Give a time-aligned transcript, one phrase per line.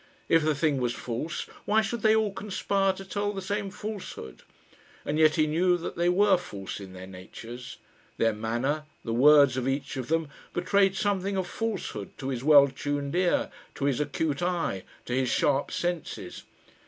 [0.27, 4.41] If the thing was false, why should they all conspire to tell the same falsehood?
[5.05, 7.77] And yet he knew that they were false in their natures.
[8.17, 12.67] Their manner, the words of each of them, betrayed something of falsehood to his well
[12.69, 16.45] tuned ear, to his acute eye, to his sharp senses.